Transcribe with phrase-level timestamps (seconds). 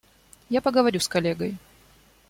[0.49, 1.59] Я поговорю с коллегой.